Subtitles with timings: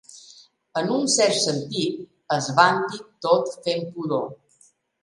[0.79, 2.01] En un cert sentit,
[2.39, 4.31] es vanti tot fent pudor.